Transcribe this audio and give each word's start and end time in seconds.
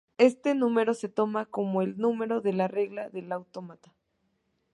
Este 0.17 0.55
número 0.55 0.95
se 0.95 1.09
toma 1.09 1.45
como 1.45 1.83
el 1.83 1.95
número 1.99 2.41
de 2.41 2.67
regla 2.67 3.11
del 3.11 3.31
autómata. 3.31 3.93